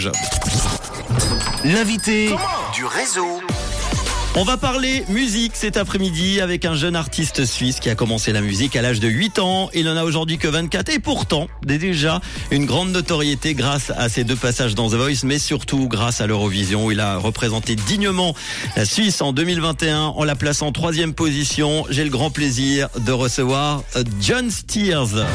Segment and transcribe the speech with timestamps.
[0.00, 0.12] Rouge.
[1.64, 2.34] L'invité
[2.74, 3.40] du réseau.
[4.36, 8.40] On va parler musique cet après-midi avec un jeune artiste suisse qui a commencé la
[8.40, 9.68] musique à l'âge de 8 ans.
[9.74, 14.24] Il n'en a aujourd'hui que 24 et pourtant déjà une grande notoriété grâce à ses
[14.24, 18.34] deux passages dans The Voice, mais surtout grâce à l'Eurovision où il a représenté dignement
[18.76, 21.84] la Suisse en 2021 en la plaçant en troisième position.
[21.90, 23.82] J'ai le grand plaisir de recevoir
[24.20, 25.26] John Steers.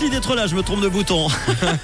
[0.00, 1.26] Merci d'être là, je me trompe de bouton.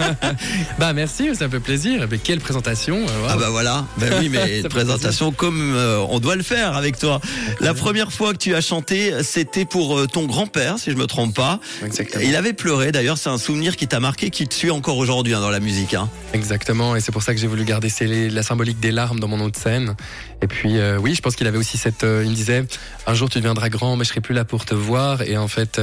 [0.79, 2.07] bah merci, ça fait plaisir.
[2.09, 2.99] Mais quelle présentation.
[2.99, 6.77] Euh, ah bah voilà, bah oui mais une présentation comme euh, on doit le faire
[6.77, 7.21] avec toi.
[7.59, 11.09] La première fois que tu as chanté, c'était pour euh, ton grand-père, si je me
[11.09, 11.59] trompe pas.
[11.85, 12.23] Exactement.
[12.25, 15.35] Il avait pleuré d'ailleurs, c'est un souvenir qui t'a marqué, qui te suit encore aujourd'hui
[15.35, 15.95] hein, dans la musique.
[15.95, 16.09] Hein.
[16.35, 17.89] Exactement, et c'est pour ça que j'ai voulu garder
[18.31, 19.97] la symbolique des larmes dans mon nom de scène.
[20.41, 22.03] Et puis oui, je pense qu'il avait aussi cette...
[22.03, 22.65] il me disait,
[23.07, 25.23] un jour tu deviendras grand, mais je serai plus là pour te voir.
[25.23, 25.81] Et en fait,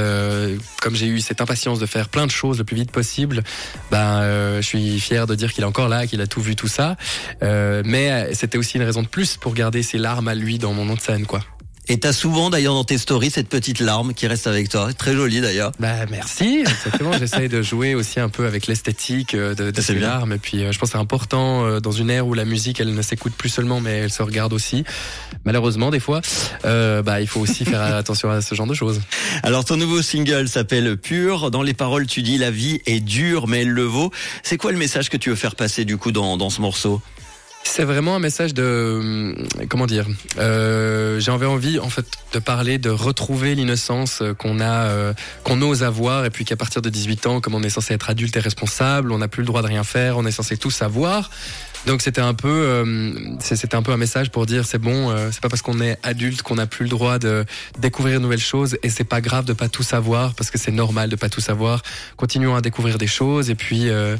[0.80, 3.42] comme j'ai eu cette impatience de faire plein de choses le plus vite possible.
[3.90, 6.56] Ben, euh, je suis fier de dire qu'il est encore là, qu'il a tout vu,
[6.56, 6.96] tout ça.
[7.42, 10.72] Euh, mais c'était aussi une raison de plus pour garder ses larmes à lui dans
[10.72, 11.40] mon nom de scène, quoi.
[11.88, 15.14] Et t'as souvent d'ailleurs dans tes stories cette petite larme qui reste avec toi, très
[15.14, 15.72] jolie d'ailleurs.
[15.80, 17.12] Bah merci, exactement.
[17.18, 20.32] J'essaye de jouer aussi un peu avec l'esthétique euh, de, de ces larmes.
[20.32, 22.80] Et puis euh, je pense que c'est important euh, dans une ère où la musique
[22.80, 24.84] elle ne s'écoute plus seulement, mais elle se regarde aussi.
[25.44, 26.20] Malheureusement des fois,
[26.64, 29.00] euh, bah il faut aussi faire attention à ce genre de choses.
[29.42, 31.50] Alors ton nouveau single s'appelle Pur.
[31.50, 34.12] Dans les paroles tu dis la vie est dure mais elle le vaut.
[34.44, 37.02] C'est quoi le message que tu veux faire passer du coup dans, dans ce morceau?
[37.64, 39.34] C'est vraiment un message de euh,
[39.68, 40.06] comment dire.
[40.38, 45.82] Euh, J'ai envie en fait de parler de retrouver l'innocence qu'on a, euh, qu'on ose
[45.82, 48.40] avoir, et puis qu'à partir de 18 ans, comme on est censé être adulte et
[48.40, 51.30] responsable, on n'a plus le droit de rien faire, on est censé tout savoir.
[51.86, 55.30] Donc c'était un peu, euh, c'était un peu un message pour dire c'est bon, euh,
[55.32, 57.44] c'est pas parce qu'on est adulte qu'on n'a plus le droit de
[57.78, 60.70] découvrir de nouvelles choses et c'est pas grave de pas tout savoir parce que c'est
[60.70, 61.82] normal de pas tout savoir.
[62.16, 64.16] Continuons à découvrir des choses et puis euh,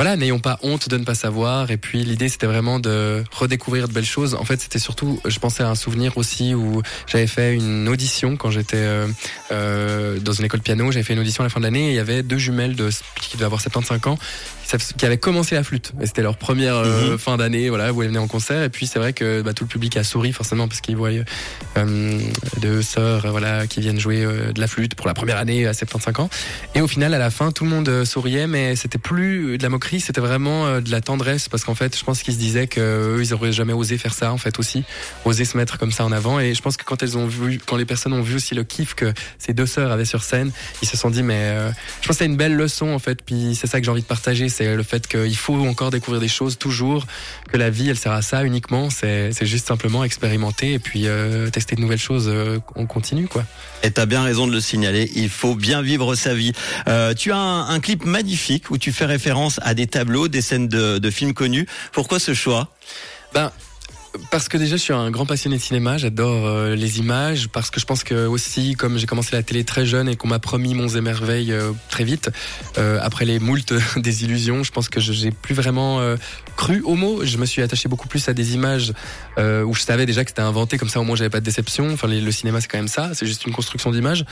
[0.00, 1.70] voilà, n'ayons pas honte de ne pas savoir.
[1.70, 4.34] Et puis l'idée, c'était vraiment de redécouvrir de belles choses.
[4.34, 8.38] En fait, c'était surtout, je pensais à un souvenir aussi où j'avais fait une audition
[8.38, 9.06] quand j'étais euh,
[9.52, 10.90] euh, dans une école piano.
[10.90, 12.76] J'avais fait une audition à la fin de l'année et il y avait deux jumelles
[12.76, 12.88] de,
[13.20, 14.18] qui devaient avoir 75 ans
[14.96, 15.92] qui avaient commencé la flûte.
[16.00, 17.18] Et c'était leur première euh, mhm.
[17.18, 18.62] fin d'année, voilà, où elles venaient en concert.
[18.62, 21.10] Et puis c'est vrai que bah, tout le public a souri forcément parce qu'ils voient
[21.76, 22.20] euh,
[22.60, 26.20] deux sœurs, voilà, qui viennent jouer de la flûte pour la première année à 75
[26.20, 26.30] ans.
[26.76, 29.68] Et au final, à la fin, tout le monde souriait, mais c'était plus de la
[29.68, 32.68] moquerie c'était vraiment euh, de la tendresse parce qu'en fait, je pense qu'ils se disaient
[32.68, 34.84] que ils auraient jamais osé faire ça en fait aussi,
[35.24, 36.38] oser se mettre comme ça en avant.
[36.38, 38.62] Et je pense que quand elles ont vu, quand les personnes ont vu aussi le
[38.62, 40.52] kiff que ces deux sœurs avaient sur scène,
[40.82, 41.70] ils se sont dit mais euh,
[42.02, 43.22] je pense que c'est une belle leçon en fait.
[43.22, 46.20] Puis c'est ça que j'ai envie de partager, c'est le fait qu'il faut encore découvrir
[46.20, 47.06] des choses toujours,
[47.50, 48.90] que la vie elle sert à ça uniquement.
[48.90, 52.32] C'est juste simplement expérimenter et puis euh, tester de nouvelles choses.
[52.76, 53.44] on continue quoi.
[53.82, 55.10] Et t'as bien raison de le signaler.
[55.14, 56.52] Il faut bien vivre sa vie.
[57.16, 60.68] tu as un, un clip magnifique où tu fais référence à des tableaux, des scènes
[60.68, 61.66] de, de films connus.
[61.92, 62.74] Pourquoi ce choix?
[63.32, 63.52] Ben,
[64.30, 67.70] parce que déjà je suis un grand passionné de cinéma, j'adore euh, les images, parce
[67.70, 70.38] que je pense que aussi comme j'ai commencé la télé très jeune et qu'on m'a
[70.38, 72.30] promis Monts et euh, très vite,
[72.78, 76.00] euh, après les moultes des illusions, je pense que j'ai plus vraiment
[76.56, 77.24] cru au mot.
[77.24, 78.92] Je me suis attaché beaucoup plus à des images
[79.38, 81.90] où je savais déjà que c'était inventé, comme ça au moins j'avais pas de déception.
[81.92, 84.24] Enfin le cinéma c'est quand même ça, c'est juste une construction d'images.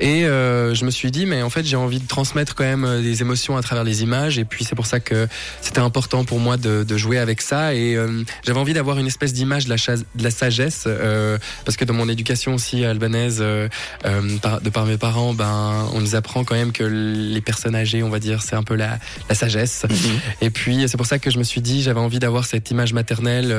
[0.00, 3.22] Et je me suis dit mais en fait j'ai envie de transmettre quand même des
[3.22, 5.28] émotions à travers les images et puis c'est pour ça que
[5.60, 7.96] c'était important pour moi de, de jouer avec ça et
[8.44, 11.94] j'avais envie d'avoir une espèce d'image de la, de la sagesse, euh, parce que dans
[11.94, 13.68] mon éducation aussi albanaise, euh,
[14.04, 14.20] euh,
[14.62, 18.08] de par mes parents, ben, on nous apprend quand même que les personnes âgées, on
[18.08, 18.98] va dire, c'est un peu la,
[19.28, 19.84] la sagesse.
[19.88, 20.20] Mhm.
[20.40, 22.92] Et puis c'est pour ça que je me suis dit, j'avais envie d'avoir cette image
[22.92, 23.54] maternelle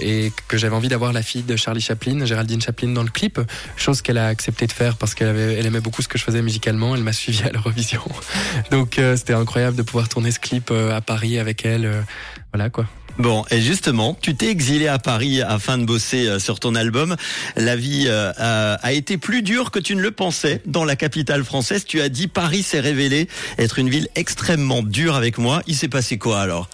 [0.00, 3.40] et que j'avais envie d'avoir la fille de Charlie Chaplin, Géraldine Chaplin, dans le clip,
[3.76, 6.42] chose qu'elle a accepté de faire parce qu'elle elle aimait beaucoup ce que je faisais
[6.42, 6.94] musicalement.
[6.94, 8.02] Elle m'a suivi à l'Eurovision,
[8.70, 12.04] donc c'était incroyable de pouvoir tourner ce clip à Paris avec elle.
[12.52, 12.86] voilà quoi.
[13.18, 17.16] Bon, et justement, tu t'es exilé à Paris afin de bosser euh, sur ton album.
[17.56, 21.44] La vie euh, a été plus dure que tu ne le pensais dans la capitale
[21.44, 21.84] française.
[21.84, 23.28] Tu as dit Paris s'est révélé
[23.58, 25.62] être une ville extrêmement dure avec moi.
[25.66, 26.68] Il s'est passé quoi alors?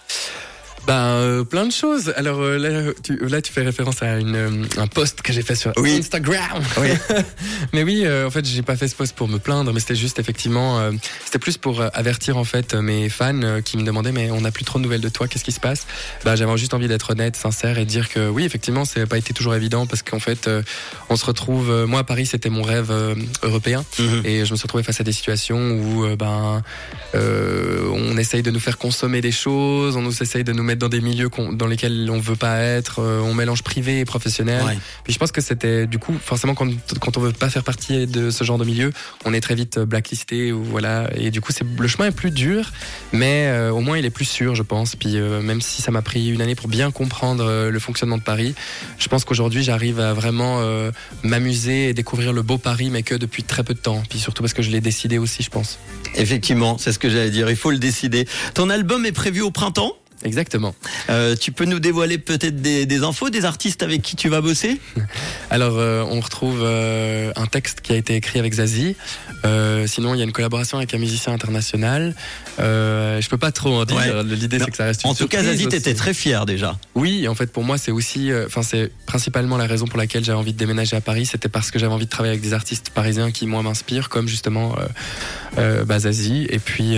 [0.87, 2.13] Ben euh, plein de choses.
[2.15, 5.41] Alors euh, là, tu, là, tu fais référence à une, euh, un post que j'ai
[5.41, 6.63] fait sur Instagram.
[6.77, 6.87] Oui.
[7.73, 10.17] mais oui, en fait, j'ai pas fait ce post pour me plaindre, mais c'était juste
[10.17, 10.89] effectivement,
[11.25, 14.63] c'était plus pour avertir en fait mes fans qui me demandaient mais on n'a plus
[14.63, 15.85] trop de nouvelles de toi, qu'est-ce qui se passe?
[16.23, 19.33] Ben j'avais juste envie d'être honnête, sincère et dire que oui, effectivement, c'est pas été
[19.33, 20.49] toujours évident parce qu'en fait,
[21.09, 21.85] on se retrouve.
[21.85, 22.93] moi, à Paris, c'était mon rêve
[23.43, 24.21] européen mhm.
[24.23, 26.63] et je me suis retrouvé face à des situations où ben
[27.13, 30.89] on essaye de nous faire consommer des choses, on nous essaye de nous mettre dans
[30.89, 34.63] des milieux dans lesquels on veut pas être, euh, on mélange privé et professionnel.
[35.03, 36.69] Puis je pense que c'était du coup forcément quand,
[36.99, 38.91] quand on veut pas faire partie de ce genre de milieu,
[39.25, 42.31] on est très vite blacklisté ou voilà et du coup c'est le chemin est plus
[42.31, 42.71] dur,
[43.11, 44.95] mais euh, au moins il est plus sûr je pense.
[44.95, 48.23] Puis euh, même si ça m'a pris une année pour bien comprendre le fonctionnement de
[48.23, 48.55] Paris,
[48.97, 50.61] je pense qu'aujourd'hui j'arrive à vraiment
[51.23, 54.03] m'amuser et découvrir le beau Paris, mais que depuis très peu de temps.
[54.09, 55.79] Puis surtout parce que je l'ai décidé aussi, je pense.
[56.15, 57.49] Effectivement, c'est ce que j'allais dire.
[57.49, 58.27] Il faut le décider.
[58.53, 59.95] Ton album est prévu au printemps?
[60.23, 60.73] Exactement.
[61.09, 64.81] Euh, tu peux nous dévoiler peut-être des, infos, des artistes avec qui tu vas bosser?
[65.49, 68.95] Alors, euh, on retrouve euh, un texte qui a été écrit avec Zazie.
[69.85, 72.15] sinon, il y a une collaboration avec un musicien international.
[72.57, 74.23] je peux pas trop en dire.
[74.23, 76.77] L'idée, c'est que ça reste une En tout cas, Zazie, t'étais très fier déjà.
[76.95, 80.37] Oui, en fait, pour moi, c'est aussi, enfin, c'est principalement la raison pour laquelle j'avais
[80.37, 81.27] envie de déménager à Paris.
[81.27, 84.27] C'était parce que j'avais envie de travailler avec des artistes parisiens qui, moi, m'inspirent, comme
[84.27, 84.75] justement
[85.55, 86.47] bah, Zazie.
[86.49, 86.97] Et puis,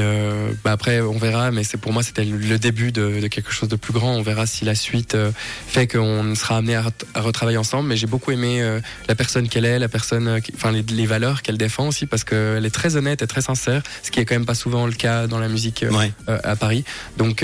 [0.63, 3.69] bah, après, on verra, mais c'est pour moi, c'était le début de de, quelque chose
[3.69, 4.15] de plus grand.
[4.15, 5.31] On verra si la suite euh,
[5.67, 6.83] fait qu'on sera amené à,
[7.15, 7.89] retravailler ensemble.
[7.89, 11.41] Mais j'ai beaucoup aimé euh, la personne qu'elle est, la personne, euh, enfin les, valeurs
[11.41, 14.35] qu'elle défend aussi, parce qu'elle est très honnête et très sincère, ce qui est quand
[14.35, 15.83] même pas souvent le cas dans la musique
[16.27, 16.83] à Paris.
[17.17, 17.43] Donc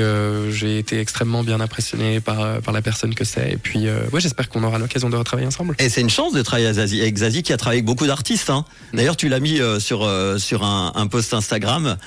[0.52, 3.54] j'ai été extrêmement bien impressionné par par la personne que c'est.
[3.54, 5.76] Et puis ouais, j'espère qu'on aura l'occasion de retravailler ensemble.
[5.80, 8.52] Et c'est une chance de travailler avec Zazie, qui a travaillé avec beaucoup d'artistes.
[8.52, 8.66] Hein.
[8.94, 11.98] D'ailleurs, tu l'as mis sur sur un, un post Instagram.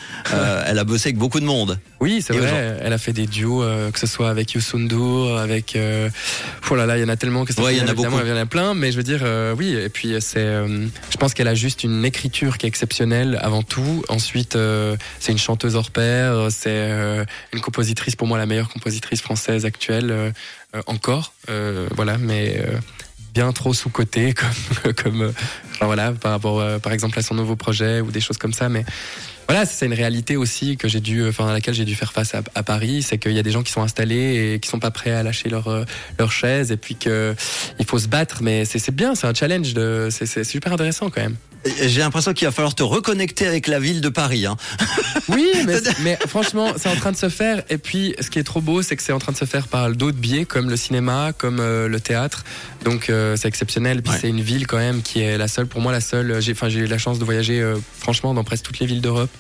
[0.67, 1.79] elle a bossé avec beaucoup de monde.
[2.00, 2.79] Oui, c'est vrai.
[2.81, 5.75] Elle a fait des duos euh, que ce soit avec Youssoundour, avec.
[5.75, 6.08] Euh,
[6.70, 8.19] oh là là, il y en a c'est que ouais, il y en a beaucoup.
[8.23, 9.75] Il y en a plein, mais je veux dire, euh, oui.
[9.75, 10.46] Et puis, c'est.
[10.46, 14.05] je pense qu'elle a juste une écriture qui est exceptionnelle avant tout.
[14.08, 14.56] Ensuite,
[15.19, 16.49] c'est une chanteuse hors pair.
[16.50, 20.32] C'est une compositrice, pour moi, la meilleure compositrice française actuelle
[20.87, 21.32] encore.
[21.96, 22.64] voilà, mais
[23.35, 24.35] bien trop sous côté
[24.83, 25.33] comme comme
[25.81, 28.85] voilà par rapport par exemple à son nouveau projet ou des choses comme ça mais
[29.49, 32.35] voilà, c'est une réalité aussi que j'ai dû, enfin, à laquelle j'ai dû faire face
[32.35, 34.91] à, Paris, c'est qu'il y a des gens qui sont installés et qui sont pas
[34.91, 35.87] prêts à lâcher leur euh,
[36.19, 37.35] leur chaise et puis que
[37.79, 39.73] il faut se battre, mais c'est bien, c'est un challenge,
[40.11, 41.37] c'est super intéressant quand même.
[41.82, 44.47] J'ai l'impression qu'il va falloir te reconnecter avec la ville de Paris.
[44.47, 44.56] Hein.
[45.29, 47.62] Oui, mais, mais franchement, c'est en train de se faire.
[47.69, 49.69] Et puis, ce qui est trop beau, c'est que c'est en train de se faire
[49.69, 52.44] par d'autres biais, comme le cinéma, comme euh, le théâtre.
[52.85, 54.03] Donc, euh, c'est exceptionnel.
[54.03, 56.41] Puis, c'est une ville quand même qui est la seule, pour moi, la seule.
[56.41, 57.62] J'ai, enfin, j'ai eu la chance de voyager,
[57.99, 59.31] franchement, dans presque toutes les villes d'Europe.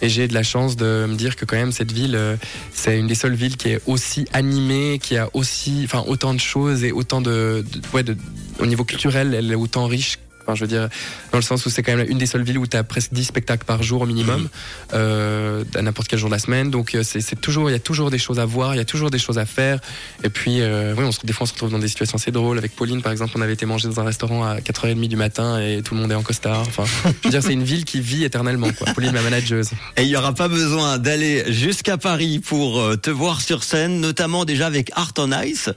[0.00, 2.36] Et j'ai de la chance de me dire que quand même cette ville, euh,
[2.72, 6.40] c'est une des seules villes qui est aussi animée, qui a aussi, enfin, autant de
[6.40, 8.16] choses et autant de, de ouais, de,
[8.60, 10.18] au niveau culturel, elle est autant riche
[10.54, 10.88] je veux dire,
[11.32, 13.12] dans le sens où c'est quand même une des seules villes où tu as presque
[13.12, 14.48] 10 spectacles par jour au minimum, mhm.
[14.94, 16.70] euh, à n'importe quel jour de la semaine.
[16.70, 18.84] Donc, euh, c'est toujours, il y a toujours des choses à voir, il y a
[18.84, 19.80] toujours des choses à faire.
[20.24, 22.30] Et puis, euh, oui, on se, des fois, on se retrouve dans des situations assez
[22.30, 22.58] drôles.
[22.58, 25.60] Avec Pauline, par exemple, on avait été manger dans un restaurant à 4h30 du matin
[25.60, 26.60] et tout le monde est en costard.
[26.62, 28.92] Enfin, je veux dire, c'est une ville qui vit éternellement, quoi.
[28.92, 29.70] Pauline, ma manageuse.
[29.96, 34.44] Et il n'y aura pas besoin d'aller jusqu'à Paris pour te voir sur scène, notamment
[34.44, 35.70] déjà avec Art on Ice.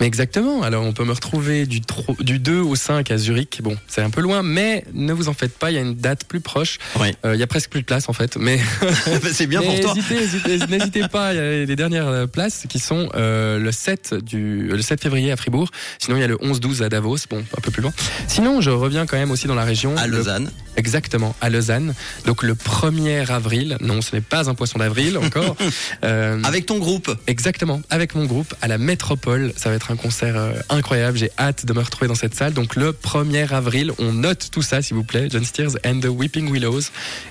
[0.00, 0.62] Mais exactement.
[0.62, 1.80] Alors, on peut me retrouver du,
[2.20, 3.60] du 2 au 5 à Zurich.
[3.62, 5.96] Bon, c'est un peu loin, mais ne vous en faites pas, il y a une
[5.96, 6.78] date plus proche.
[7.24, 8.60] Euh, il y a presque plus de place en fait, mais
[9.32, 9.94] c'est bien pour toi.
[10.68, 14.68] N'hésitez pas, il y a les dernières euh, places qui sont euh, le 7 du
[14.68, 15.70] le 7 février à Fribourg.
[15.98, 17.92] Sinon il y a le 11-12 à Davos, bon un peu plus loin.
[18.28, 19.96] Sinon je reviens quand même aussi dans la région.
[19.96, 20.50] À Lausanne.
[20.76, 21.94] exactement, à Lausanne.
[22.26, 25.56] Donc le 1er avril, non ce n'est pas un poisson d'avril encore.
[26.02, 27.10] avec ton groupe.
[27.26, 29.52] Exactement, avec mon groupe à la Métropole.
[29.56, 30.36] Ça va être un concert
[30.68, 31.18] incroyable.
[31.18, 32.52] J'ai hâte de me retrouver dans cette salle.
[32.52, 35.28] Donc le 1er avril, on note tout ça, s'il vous plaît.
[35.30, 36.82] John Steers and the Weeping Willows.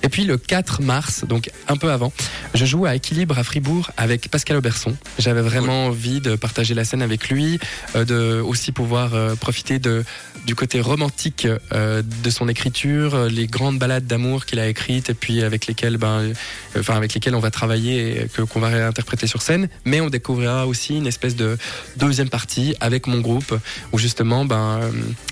[0.04, 2.14] Et puis le 4 mars, donc un peu avant,
[2.54, 4.96] je joue à Équilibre à Fribourg avec Pascal Auberson.
[5.20, 7.60] J'avais vraiment envie de partager la scène avec lui,
[7.96, 13.78] euh, de aussi pouvoir euh, profiter du côté romantique euh, de son écriture, les grandes
[13.78, 16.32] ballades d'amour qu'il a écrites et puis avec lesquelles, ben,
[16.78, 19.68] enfin avec lesquelles on va travailler et que qu'on va réinterpréter sur scène.
[19.86, 21.58] Mais on découvrira aussi une espèce de
[21.98, 23.54] deuxième partie avec mon groupe
[23.92, 24.80] où justement, ben,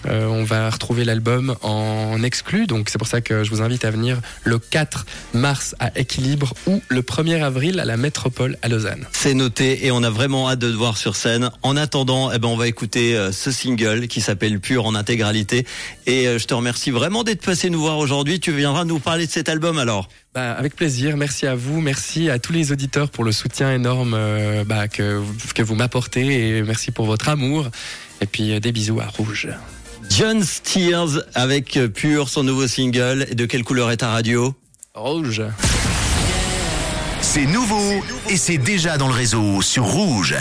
[0.05, 2.65] on va retrouver l'album en exclu.
[2.65, 6.53] Donc c'est pour ça que je vous invite à venir le 4 mars à Équilibre
[6.65, 9.05] ou le 1er avril à la Métropole à Lausanne.
[9.11, 11.51] C'est noté et on a vraiment hâte de te voir sur scène.
[11.61, 15.65] En attendant, eh ben, on va écouter euh, ce single qui s'appelle Pure en intégralité.
[16.05, 18.39] Et euh, je te remercie vraiment d'être passé nous voir aujourd'hui.
[18.39, 20.07] Tu viendras nous parler de cet album alors?
[20.33, 21.17] Bah, avec plaisir.
[21.17, 21.81] Merci à vous.
[21.81, 25.21] Merci à tous les auditeurs pour le soutien énorme euh, bah, que,
[25.53, 27.67] que vous m'apportez et merci pour votre amour.
[28.21, 29.49] Et puis des bisous à Rouge.
[30.09, 33.27] John Steers avec Pure, son nouveau single.
[33.35, 34.53] De quelle couleur est ta radio?
[34.93, 35.43] Rouge.
[37.21, 40.35] C'est nouveau et c'est déjà dans le réseau sur Rouge.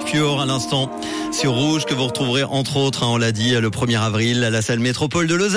[0.00, 0.90] Fior à l'instant
[1.32, 4.50] sur Rouge que vous retrouverez entre autres, hein, on l'a dit, le 1er avril à
[4.50, 5.50] la salle Métropole de Lausanne.